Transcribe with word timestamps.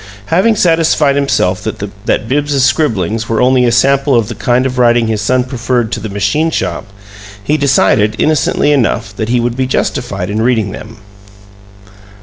Having 0.33 0.55
satisfied 0.55 1.15
himself 1.15 1.61
that 1.61 2.27
Bibbs's 2.27 2.63
scribblings 2.65 3.29
were 3.29 3.39
only 3.39 3.65
a 3.65 3.71
sample 3.71 4.15
of 4.15 4.29
the 4.29 4.33
kind 4.33 4.65
of 4.65 4.79
writing 4.79 5.05
his 5.05 5.21
son 5.21 5.43
preferred 5.43 5.91
to 5.91 5.99
the 5.99 6.09
machine 6.09 6.49
shop, 6.49 6.87
he 7.43 7.55
decided, 7.55 8.15
innocently 8.17 8.71
enough, 8.71 9.15
that 9.15 9.29
he 9.29 9.39
would 9.39 9.55
be 9.55 9.67
justified 9.67 10.31
in 10.31 10.41
reading 10.41 10.71
them. 10.71 10.97